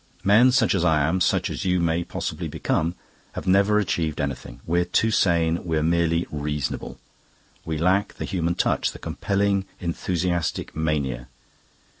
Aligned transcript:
"Men 0.23 0.51
such 0.51 0.73
as 0.73 0.83
I 0.83 1.07
am, 1.07 1.21
such 1.21 1.51
as 1.51 1.63
you 1.63 1.79
may 1.79 2.03
possibly 2.03 2.47
become, 2.47 2.95
have 3.33 3.45
never 3.45 3.77
achieved 3.77 4.19
anything. 4.19 4.59
We're 4.65 4.83
too 4.83 5.11
sane; 5.11 5.63
we're 5.63 5.83
merely 5.83 6.25
reasonable. 6.31 6.97
We 7.65 7.77
lack 7.77 8.15
the 8.15 8.25
human 8.25 8.55
touch, 8.55 8.93
the 8.93 8.97
compelling 8.97 9.65
enthusiastic 9.79 10.75
mania. 10.75 11.27